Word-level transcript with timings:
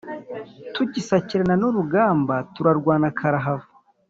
Tugisakirana 0.73 1.55
n’urugamba 1.61 2.35
turarwana 2.53 3.07
karahava 3.17 3.67